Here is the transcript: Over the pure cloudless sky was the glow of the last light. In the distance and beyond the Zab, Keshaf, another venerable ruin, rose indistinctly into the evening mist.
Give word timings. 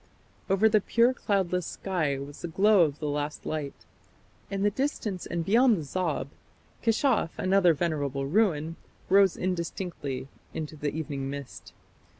Over 0.49 0.67
the 0.67 0.81
pure 0.81 1.13
cloudless 1.13 1.67
sky 1.67 2.17
was 2.17 2.41
the 2.41 2.47
glow 2.47 2.81
of 2.85 2.97
the 2.97 3.07
last 3.07 3.45
light. 3.45 3.85
In 4.49 4.63
the 4.63 4.71
distance 4.71 5.27
and 5.27 5.45
beyond 5.45 5.77
the 5.77 5.83
Zab, 5.83 6.27
Keshaf, 6.81 7.37
another 7.37 7.75
venerable 7.75 8.25
ruin, 8.25 8.77
rose 9.09 9.37
indistinctly 9.37 10.27
into 10.55 10.75
the 10.75 10.89
evening 10.91 11.29
mist. 11.29 11.73